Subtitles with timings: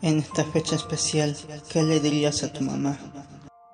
[0.00, 1.36] En esta fecha especial,
[1.68, 2.96] ¿qué le dirías a tu mamá?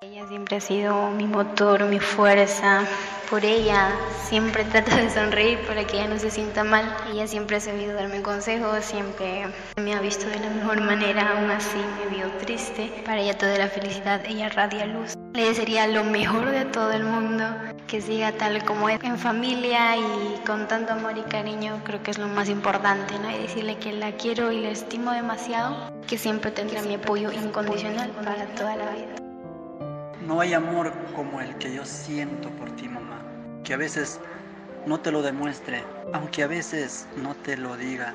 [0.00, 2.86] Ella siempre ha sido mi motor, mi fuerza.
[3.28, 3.90] Por ella
[4.26, 6.96] siempre trato de sonreír para que ella no se sienta mal.
[7.12, 11.50] Ella siempre ha sabido darme consejos, siempre me ha visto de la mejor manera, aún
[11.50, 12.90] así me vio triste.
[13.04, 15.14] Para ella toda la felicidad, ella radia luz.
[15.34, 17.44] Le desearía lo mejor de todo el mundo,
[17.88, 22.12] que siga tal como es en familia y con tanto amor y cariño, creo que
[22.12, 23.28] es lo más importante, ¿no?
[23.32, 28.12] Y decirle que la quiero y la estimo demasiado, que siempre tendrá mi apoyo incondicional
[28.12, 29.16] para toda la vida.
[30.24, 33.20] No hay amor como el que yo siento por ti, mamá,
[33.64, 34.20] que a veces
[34.86, 38.14] no te lo demuestre, aunque a veces no te lo diga.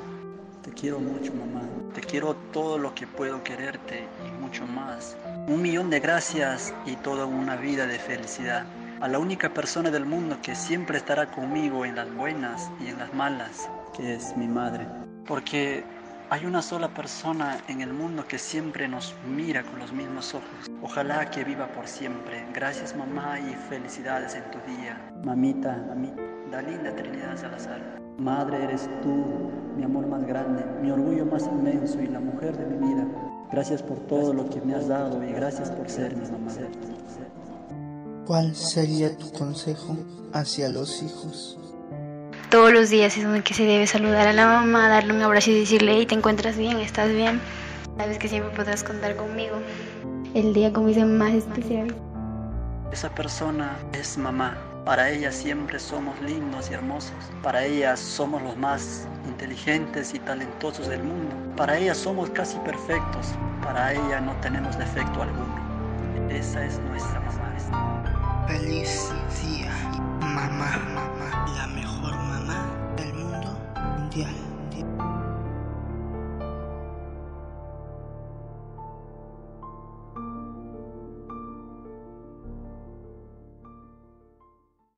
[0.63, 1.61] Te quiero mucho, mamá.
[1.93, 5.15] Te quiero todo lo que puedo quererte y mucho más.
[5.47, 8.65] Un millón de gracias y toda una vida de felicidad.
[8.99, 12.99] A la única persona del mundo que siempre estará conmigo en las buenas y en
[12.99, 14.85] las malas, que es mi madre.
[15.25, 15.85] Porque
[16.29, 20.69] hay una sola persona en el mundo que siempre nos mira con los mismos ojos.
[20.81, 22.45] Ojalá que viva por siempre.
[22.53, 25.09] Gracias mamá y felicidades en tu día.
[25.23, 26.21] Mamita, mamita,
[26.51, 27.98] Dalinda Trinidad Salazar.
[28.19, 32.65] Madre eres tú, mi amor más grande, mi orgullo más inmenso y la mujer de
[32.65, 33.07] mi vida.
[33.49, 36.51] Gracias por todo lo que me has dado y gracias por ser mi mamá.
[38.25, 39.95] ¿Cuál sería tu consejo
[40.33, 41.57] hacia los hijos?
[42.51, 45.51] Todos los días es donde que se debe saludar a la mamá, darle un abrazo
[45.51, 46.77] y decirle, hey, ¿te encuentras bien?
[46.77, 47.39] ¿Estás bien?
[47.97, 49.55] Sabes que siempre podrás contar conmigo.
[50.33, 51.95] El día como dice más especial.
[52.91, 54.57] Esa persona es mamá.
[54.85, 57.13] Para ella siempre somos lindos y hermosos.
[57.43, 61.35] Para ella somos los más inteligentes y talentosos del mundo.
[61.55, 63.27] Para ella somos casi perfectos.
[63.63, 65.69] Para ella no tenemos defecto alguno.
[66.29, 67.39] Esa es nuestra mamá.
[68.47, 69.11] Feliz
[69.43, 69.71] día,
[70.21, 72.65] mamá, mamá, la mejor mamá
[72.97, 74.48] del mundo mundial.